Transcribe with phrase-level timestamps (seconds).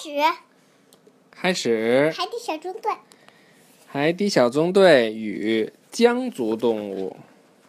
[0.00, 0.08] 始，
[1.30, 2.10] 开始。
[2.16, 2.92] 海底小纵队。
[3.86, 7.16] 海底小纵队与江族动物，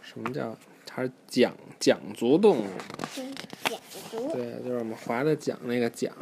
[0.02, 0.58] 什么叫？
[0.86, 2.66] 它是桨桨族动物。
[3.18, 3.34] 嗯，
[3.66, 3.80] 桨
[4.10, 4.32] 族。
[4.34, 6.14] 对，就是我们划的桨那个桨。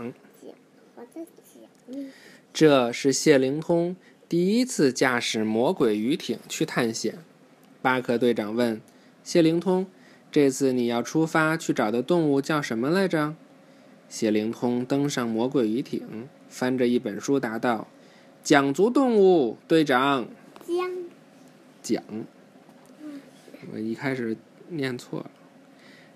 [0.95, 1.25] 划的
[1.93, 2.12] 桨。
[2.52, 3.96] 这是谢灵通
[4.28, 7.20] 第一次驾驶魔鬼鱼艇去探险。
[7.84, 8.82] 巴克队长问
[9.23, 9.86] 谢灵通
[10.32, 13.36] ：“这次你要出发去找的动物叫什么来着？”
[14.10, 17.88] 谢灵通登上魔鬼鱼艇，翻着一本书答道
[18.43, 20.28] ：“桨足动物，队长。”
[20.66, 20.92] 桨。
[21.83, 22.04] 桨。
[23.71, 24.36] 我一开始
[24.69, 25.32] 念错了。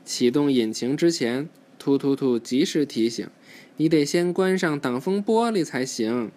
[0.04, 3.30] 启动引擎之前，突突突及时提醒
[3.78, 6.32] ：“你得先关上挡风玻璃才行。”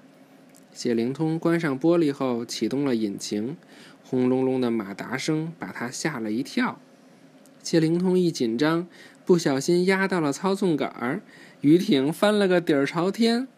[0.72, 3.56] 谢灵通关上玻璃后，启动了引擎。
[4.04, 6.78] 轰隆隆的马达声把他吓了一跳。
[7.62, 8.86] 谢灵通一紧张，
[9.24, 11.22] 不小心压到了操纵杆儿，
[11.66, 13.48] 鱼艇翻了个底儿朝天。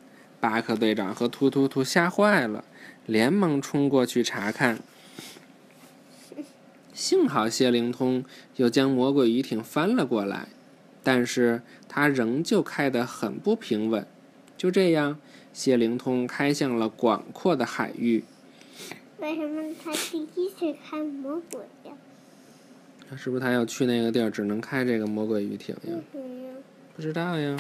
[0.41, 2.65] 巴克队长和突突突吓坏了，
[3.05, 4.79] 连忙冲过去查看。
[6.95, 8.25] 幸好谢灵通
[8.57, 10.49] 又将魔鬼鱼艇翻了过来，
[11.03, 14.07] 但是他仍旧开得很不平稳。
[14.57, 15.19] 就这样，
[15.53, 18.25] 谢灵通开向了广阔的海域。
[19.19, 21.93] 为什么他第一次开魔鬼呀？
[23.11, 25.93] 那是不是他要去那个地儿，只能开这个魔鬼鱼艇呀？
[26.97, 27.55] 不知道呀。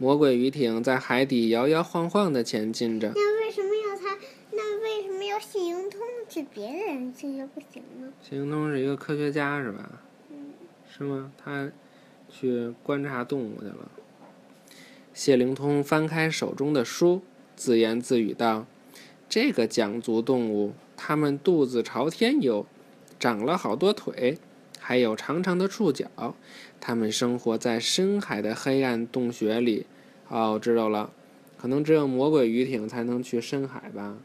[0.00, 3.12] 魔鬼鱼艇在海底摇摇晃晃的前进着。
[3.14, 4.18] 那为什么要他？
[4.50, 8.10] 那为什么要谢灵通去别人这就不行呢？
[8.22, 10.00] 谢灵通是一个科学家，是吧？
[10.30, 10.54] 嗯。
[10.88, 11.30] 是吗？
[11.36, 11.70] 他
[12.30, 13.90] 去观察动物去了。
[15.12, 17.20] 谢灵通翻开手中的书，
[17.54, 18.64] 自言自语道。
[19.28, 22.64] 这个桨足动物，它们肚子朝天游，
[23.18, 24.38] 长了好多腿，
[24.90, 26.34] 还有长长的触角。
[26.80, 29.86] 它们生活在深海的黑暗洞穴里。
[30.26, 31.12] 哦，知道了，
[31.56, 34.16] 可能只有魔鬼鱼艇才能去深海吧？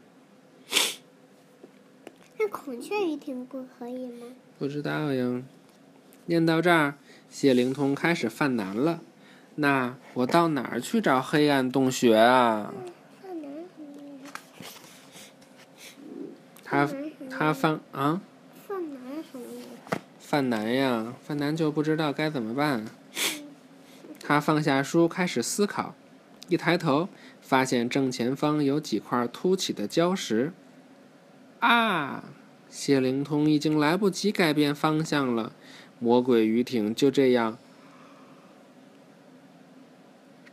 [2.36, 4.26] 那孔雀鱼艇不可以吗？
[4.58, 5.40] 不知道呀。
[6.24, 6.94] 念到这儿，
[7.30, 9.00] 谢灵通开始犯难了。
[9.54, 12.74] 那我到哪儿去找黑暗洞穴啊？
[16.64, 16.88] 他
[17.30, 18.20] 他犯啊？
[18.66, 19.00] 犯难
[19.30, 19.95] 什么呀？
[20.28, 21.14] 犯难呀！
[21.22, 22.84] 犯难就不知道该怎么办。
[24.18, 25.94] 他放下书，开始思考。
[26.48, 27.08] 一抬头，
[27.40, 30.52] 发现正前方有几块凸起的礁石。
[31.60, 32.24] 啊！
[32.68, 35.52] 谢灵通已经来不及改变方向了。
[36.00, 37.56] 魔鬼鱼艇就这样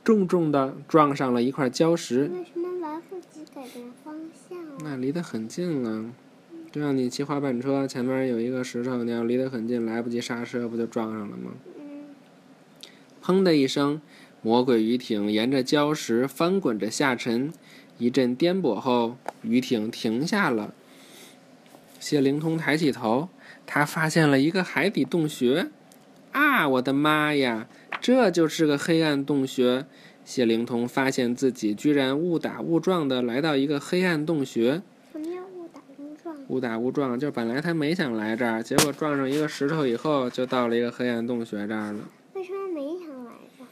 [0.03, 2.29] 重重的撞上了一块礁石。
[2.31, 4.13] 为什么来不及改变方
[4.47, 4.59] 向？
[4.83, 6.11] 那离得很近了，
[6.73, 11.51] 就像你骑滑板车，前面有一个石头，你要离得很近，来不及刹车，不就撞上了吗？
[13.23, 14.01] 砰的一声，
[14.41, 17.53] 魔鬼鱼艇沿着礁石翻滚着下沉，
[17.99, 20.73] 一阵颠簸后，鱼艇停下了。
[21.99, 23.29] 谢灵通抬起头，
[23.67, 25.67] 他发现了一个海底洞穴。
[26.31, 27.67] 啊，我的妈呀，
[28.01, 29.85] 这就是个黑暗洞穴！
[30.25, 34.81] 谢灵通发现自己居然误打误撞的来到一个黑暗洞穴。
[36.53, 37.19] 误打误撞？
[37.19, 41.99] 就本来他没想来这儿，结果撞上一个石头以后，就到了一个黑暗洞穴这儿了。
[42.35, 43.67] 为什么没想来这儿？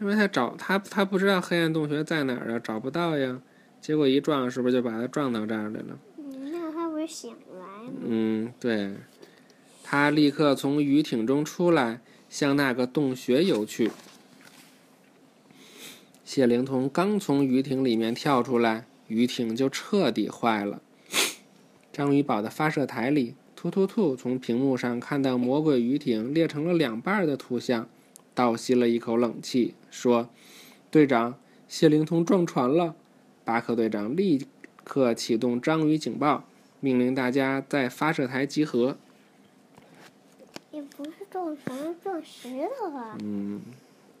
[0.00, 3.40] 因为他找他，他不知道黑暗洞穴在哪儿啊，找不到呀。
[3.80, 5.98] 结果一撞，是不是就把他撞到这儿来了？
[6.18, 7.92] 嗯，那他不是想来吗？
[8.04, 8.92] 嗯，对。
[9.82, 13.90] 他立刻从鱼艇中出来，向那个洞穴游去。
[16.24, 20.82] 谢灵通刚从鱼艇里面跳出来，鱼艇就彻底坏了。
[21.96, 27.88] 章鱼堡的发射台里，突突兔从屏幕上看到魔鬼鱼艇裂成了两半的图像，
[28.34, 30.28] 倒吸了一口冷气，说
[30.92, 32.94] ：“队长，谢灵通撞船了！”
[33.46, 34.46] 巴克队长立
[34.84, 36.44] 刻启动章鱼警报，
[36.80, 38.98] 命令大家在发射台集合。
[40.70, 43.16] 也不是撞船，撞石头啊。
[43.22, 43.62] 嗯，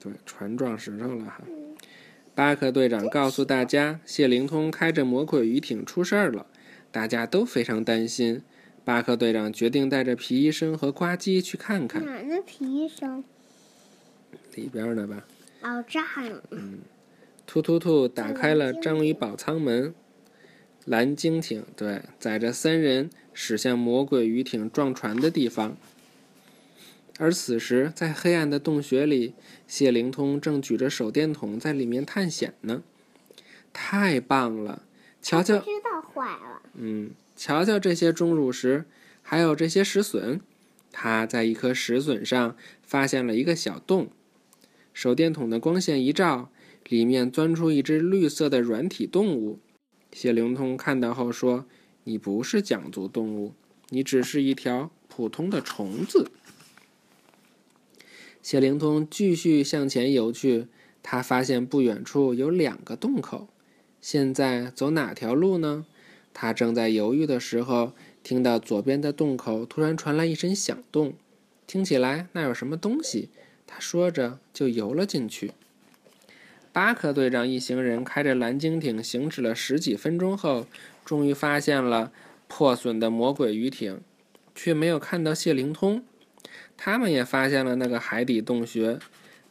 [0.00, 1.42] 对，船撞石头了哈。
[2.34, 6.46] 巴克队长告诉大家，谢灵通开着魔鬼鱼艇出事儿了，
[6.96, 8.40] 大家都非常担心。
[8.82, 12.02] 巴克队长决定带着皮医生和呱唧去看看。
[12.02, 12.42] 哪呢？
[12.46, 13.22] 皮医生？
[14.54, 15.26] 里边呢吧。
[15.60, 16.42] 哦，这儿呢。
[16.52, 16.78] 嗯。
[17.46, 19.94] 突突突打开了章鱼宝舱门，
[20.86, 25.76] 蓝鲸艇对载着三人驶向魔鬼鱼艇撞船的地方。
[27.18, 29.34] 而此时，在黑暗的洞穴里，
[29.68, 32.82] 谢灵通正举着手电筒在里面探险呢。
[33.74, 34.84] 太棒了！
[35.20, 35.60] 瞧瞧，
[36.16, 36.62] 坏了。
[36.74, 38.86] 嗯，瞧瞧这些钟乳石，
[39.22, 40.40] 还有这些石笋。
[40.90, 44.08] 他在一颗石笋上发现了一个小洞。
[44.94, 46.50] 手电筒的光线一照，
[46.88, 49.58] 里面钻出一只绿色的软体动物。
[50.10, 51.66] 谢灵通看到后说
[52.04, 53.52] ：“你不是讲足动物，
[53.90, 56.30] 你只是一条普通的虫子。”
[58.40, 60.68] 谢灵通继续向前游去，
[61.02, 63.48] 他发现不远处有两个洞口。
[64.00, 65.84] 现在走哪条路呢？
[66.38, 71.14] 他正在犹豫的时候，听到左边的洞口突然传来一声响动，
[71.66, 73.30] 听起来那有什么东西。
[73.66, 75.52] 他说着就游了进去。
[76.74, 80.66] 巴克队长一行人开着蓝鲸艇行驶了十几分钟后，
[81.06, 82.12] 终于发现了
[82.48, 84.02] 破损的魔鬼鱼艇，
[84.54, 86.04] 却没有看到谢灵通。
[86.76, 88.98] 他们也发现了那个海底洞穴。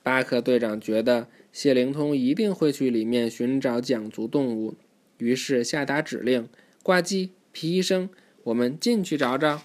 [0.04, 4.76] 巴克队长觉得谢灵通一定会去里面寻找讲足动物，
[5.18, 6.48] 于是下达指令
[6.86, 8.12] ：“呱唧，皮医生，
[8.44, 9.64] 我们进去找找。”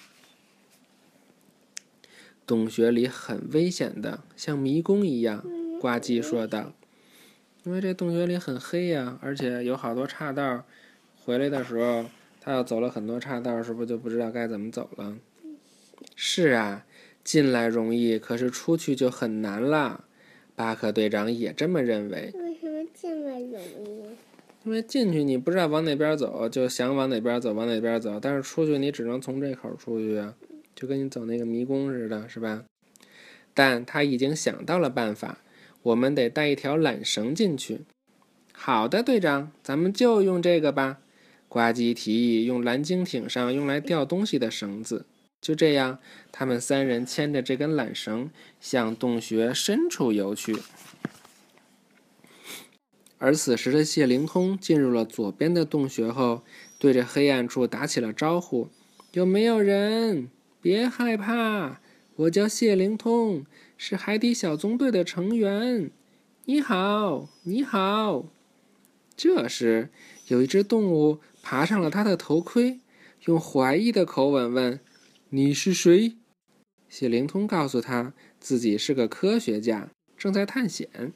[2.49, 5.44] 洞穴里很危险的，像迷宫一样。
[5.78, 6.72] 呱唧说道
[7.64, 10.64] ：“因为这洞穴里很黑呀，而且有好多岔道。
[11.22, 12.06] 回来的时候，
[12.40, 15.19] 他要走了很多岔道，是不是就不知道该怎么走了
[16.17, 16.87] ？”“是啊。”
[17.22, 20.06] 进来容易，可是出去就很难了。
[20.56, 22.32] 巴克队长也这么认为。
[22.34, 24.00] 为什么进来容易？
[24.65, 30.35] 因为进去你不知道往哪边走，就想往哪边走往哪边走，但是出去你只能从这口出去啊，
[30.75, 32.65] 就跟你走那个迷宫似的，是吧？
[33.55, 35.39] 但他已经想到了办法，
[35.83, 37.81] 我们得带一条缆绳进去。
[38.53, 40.99] 好的，队长，咱们就用这个吧。
[41.49, 45.06] 呱唧提议用蓝鲸艇上用来吊东西的绳子。
[45.41, 45.99] 就这样，
[46.31, 48.31] 他们三人牵着这根缆绳
[48.61, 50.55] 向洞穴深处游去。
[53.22, 56.43] 而此时的谢灵通进入了左边的洞穴后，
[56.78, 58.69] 对着黑暗处打起了招呼
[59.12, 60.31] ：“有没有人？
[60.62, 61.82] 别害怕，
[62.17, 63.44] 我叫谢灵通，
[63.76, 65.90] 是海底小纵队的成员。
[66.46, 68.25] 你好，你好。”
[69.14, 69.90] 这时，
[70.28, 72.81] 有一只动物爬上了他的头盔，
[73.26, 74.81] 用怀疑的口吻问。
[75.28, 76.17] 你是谁？
[76.88, 81.12] 谢灵通告诉他自己是个科学家，正在探险。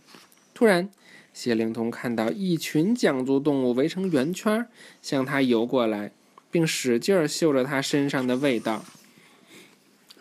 [0.52, 0.90] 突然，
[1.34, 4.66] 谢灵通看到一群讲足动物围成圆圈，
[5.02, 6.12] 向他游过来，
[6.50, 8.84] 并使劲嗅着他身上的味道。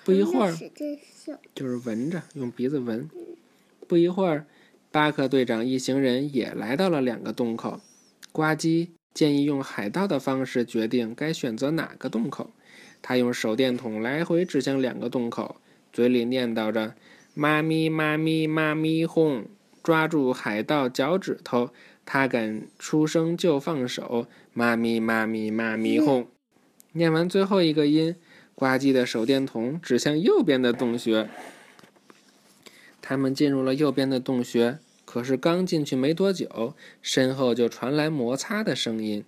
[0.04, 0.52] 不一会儿，
[1.54, 3.08] 就是闻着，用鼻子闻。
[3.88, 4.48] 不一会儿，
[4.92, 7.80] 巴克队长一行人也来到了两个洞口。
[8.32, 12.50] 呱唧建议用海盗的方式决定该选择哪个洞口。
[13.04, 15.58] 他用手电筒来回指向两个洞口，
[15.92, 16.96] 嘴里念叨着
[17.36, 19.46] ：“妈咪，妈咪，妈咪哄！
[19.84, 21.70] 抓住海盗脚趾头，
[22.06, 24.28] 他敢出声就放手。
[24.54, 26.28] 妈咪，妈咪，妈咪哄！”
[26.94, 28.16] 念完最后一个音，
[28.56, 31.30] 呱唧的手电筒指向右边的洞穴。
[33.02, 39.26] 他们进入了右边的洞穴，可是刚进去没多久，身后就传来摩擦的声音，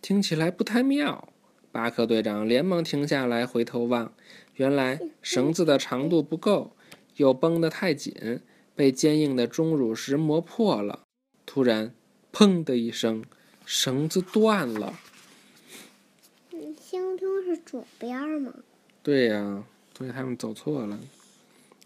[0.00, 1.28] 听起来不太妙。
[1.72, 4.12] 巴克队长连忙停下来，回头望，
[4.54, 6.72] 原来绳子的长度不够，
[7.16, 8.40] 又绷得太紧，
[8.74, 11.00] 被坚硬的钟乳石磨破了。
[11.44, 11.94] 突然，
[12.32, 13.24] 砰的一声，
[13.64, 14.98] 绳子断了。
[16.80, 18.52] 相通是左边吗？
[19.02, 19.64] 对呀，
[19.96, 20.98] 所以他们走错了。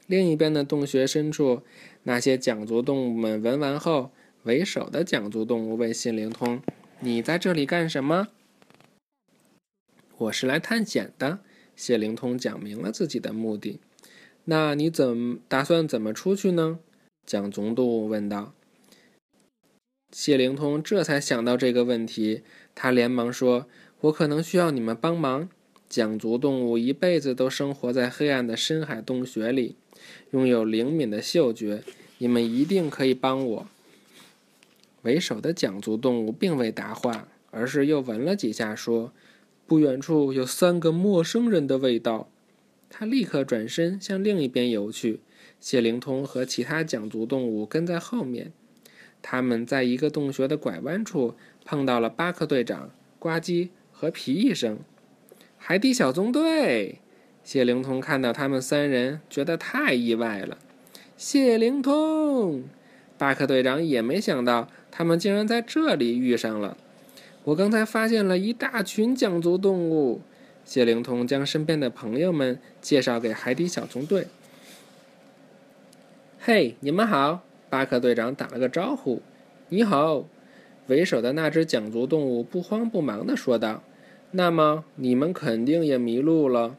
[0.06, 1.62] 另一边的洞穴深处，
[2.02, 4.10] 那些讲足动物们闻完后，
[4.42, 6.60] 为首的讲足动物问谢灵通
[7.00, 8.28] ：“你在这里干什么？”
[10.16, 11.40] 我是来探险的，
[11.74, 13.80] 谢灵通讲明了自己的目的。
[14.46, 16.78] 那你怎么打算怎么出去呢？
[17.24, 18.52] 蒋总动物问道。
[20.12, 22.42] 谢灵通这才想到这个问题，
[22.74, 23.66] 他连忙说
[24.02, 25.48] ：“我可能需要你们帮忙。
[25.88, 29.76] 蒋族动物一辈子都生活在黑暗的深海洞穴里，
[30.32, 31.82] 拥有灵敏的嗅觉，
[32.18, 33.66] 你们一定可以帮我。”
[35.02, 39.12] 为首的讲族动物并未答话，而是又闻了几下，说。
[39.66, 42.28] 不远处有三个陌生人的味道，
[42.96, 45.18] 他立刻转身向另一边游去。
[45.58, 48.52] 谢灵通和其他讲足动物跟在后面。
[49.20, 51.34] 他们在一个洞穴的拐弯处
[51.64, 54.78] 碰到了巴克队长、呱唧和皮医生。
[55.56, 57.00] 海底小纵队！
[57.42, 60.58] 谢灵通看到他们三人，觉得太意外了。
[61.16, 62.62] 谢灵通，
[63.18, 66.76] 巴克队长也没想到他们竟然在这里遇上了。
[67.42, 70.20] 我刚才发现了一大群讲足动物。
[70.64, 74.26] 谢灵通将身边的朋友们介绍给海底小纵队。
[76.40, 77.44] 嘿，你们好！
[77.70, 79.22] 巴克队长打了个招呼。
[79.68, 80.26] 你好，
[80.86, 83.82] 为首的那只讲足动物不慌不忙地说道。
[84.30, 86.76] 那么你们肯定也迷路了。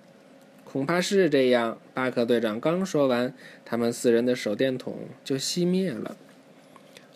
[0.63, 1.77] 恐怕是这样。
[1.93, 6.17] 巴克队长刚说完，他们四人的手电筒就熄灭了。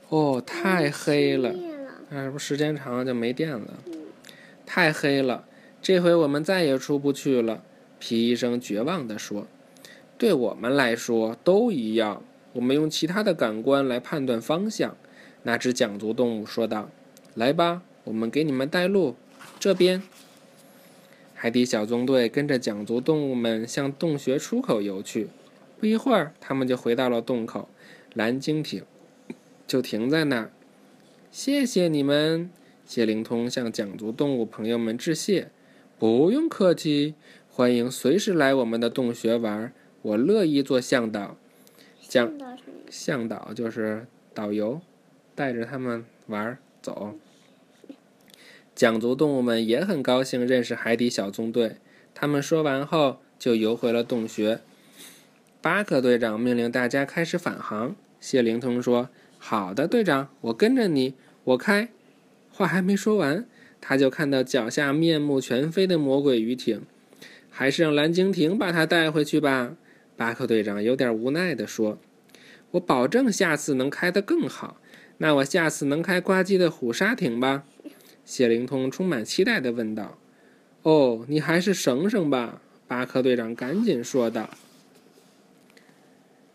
[0.07, 1.53] 哦，太黑了。
[2.09, 3.73] 那是不时间长了就没电了？
[4.65, 5.45] 太黑了，
[5.81, 7.63] 这回我们再也出不去了。
[8.00, 9.48] 皮医生绝望地说
[10.17, 12.24] ：“对我们来说都一样。
[12.53, 14.95] 我们用其他的感官来判断方向。”
[15.43, 16.89] 那只桨足动物说道
[17.33, 19.15] ：“来吧，我们给你们带路。
[19.59, 20.03] 这边。”
[21.33, 25.29] 海底小纵队跟着桨足动物们向洞穴出口游去。
[25.79, 27.69] 不一会儿，他们就回到了洞口。
[28.13, 28.83] 蓝鲸艇
[29.65, 30.51] 就停在那儿。
[31.31, 32.50] 谢谢你们，
[32.86, 35.51] 谢灵通向桨足动物朋友们致谢。
[36.00, 37.13] 不用客气，
[37.50, 41.36] 欢迎随时来我们的洞穴玩，我乐意做向导。
[42.00, 42.32] 向
[42.89, 44.79] 向导就是导游，
[45.36, 47.15] 带着他们玩走。
[48.74, 51.75] 讲足动物们也很高兴认识海底小纵队。
[52.15, 54.62] 他们说完后，就游回了洞穴。
[55.62, 57.94] 巴克队长命令大家开始返航。
[58.22, 61.15] 谢灵通说：“好的，队长，我跟着你。
[61.44, 61.89] 我开。”
[62.50, 63.46] 话还没说完，
[63.81, 66.81] 他就看到脚下面目全非的魔鬼鱼艇。
[67.51, 69.75] 还是让蓝鲸艇把它带回去吧。
[70.15, 71.98] 巴克队长有点无奈地说
[72.71, 74.79] ：“我保证下次能开得更好。
[75.17, 77.65] 那我下次能开呱唧的虎鲨艇吧？”
[78.24, 80.17] 谢灵通充满期待地问道。
[80.83, 84.50] “哦，你还是省省吧。”巴克队长赶紧说道。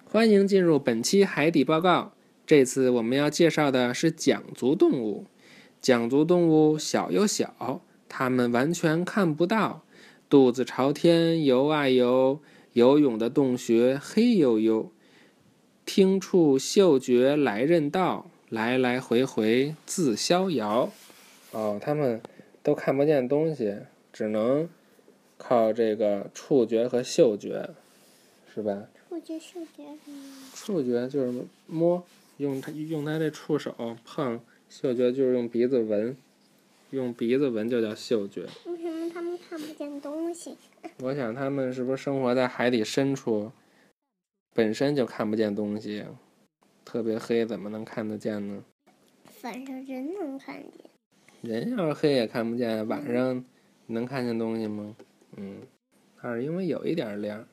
[0.04, 2.14] 欢迎进入本期海底报告。
[2.46, 5.26] 这次我们要介绍的是桨足动物。
[5.84, 9.82] 桨足动物小又小，它们完全看不到，
[10.30, 12.40] 肚子朝天游啊游，
[12.72, 14.86] 游泳的洞穴黑黝黝。
[15.84, 20.90] 听处嗅觉来任道，来来回回自逍遥。
[21.50, 22.18] 哦，它们
[22.62, 23.76] 都看不见东西，
[24.10, 24.66] 只能
[25.36, 27.68] 靠这个触觉和嗅觉，
[28.54, 28.84] 是吧？
[29.10, 29.82] 触觉、嗅觉？
[30.54, 32.02] 触觉就是摸，
[32.38, 33.74] 用它用它这触手
[34.06, 34.38] 碰；
[34.74, 36.16] 嗅觉就是用鼻子闻，
[36.90, 38.42] 用鼻子闻就叫嗅觉。
[38.66, 40.56] 为什么他们看不见东西？
[40.98, 43.52] 我想他们是不是生活在海底深处，
[44.52, 46.04] 本身就看不见东西，
[46.84, 48.64] 特别黑，怎么能看得见呢？
[49.26, 50.90] 反正人能看见。
[51.40, 53.44] 人要是黑也看不见，晚上
[53.86, 54.96] 能看见东西吗？
[55.36, 55.62] 嗯，
[56.20, 57.46] 那是因为有一点亮。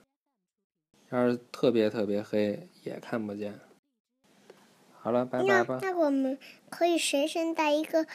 [1.11, 3.59] 要是特别特别黑，也看不见。
[5.03, 5.79] 好了，拜拜吧。
[5.81, 6.37] 那我们
[6.69, 8.05] 可以随身带一个，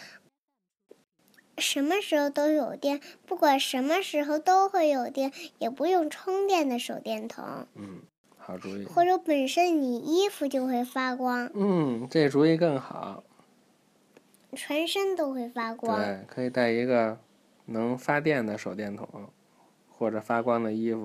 [1.59, 7.67] 什么时候都有电，不管什么时候都会有电，也不用充电的手电筒。
[7.75, 8.03] 嗯，
[8.37, 8.85] 好主意。
[8.85, 11.51] 或者本身你衣服就会发光。
[11.55, 13.25] 嗯，这主意更好。
[14.53, 15.99] 全身都会发光。
[15.99, 17.19] 对，可以带一个
[17.65, 19.09] 能发电的手电筒，
[19.91, 21.01] 或者发光的衣服。